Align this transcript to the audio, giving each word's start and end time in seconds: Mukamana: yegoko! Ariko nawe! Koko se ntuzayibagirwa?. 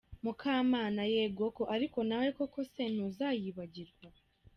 Mukamana: 0.23 1.01
yegoko! 1.13 1.61
Ariko 1.75 1.99
nawe! 2.09 2.27
Koko 2.37 2.59
se 2.71 2.83
ntuzayibagirwa?. 2.93 4.07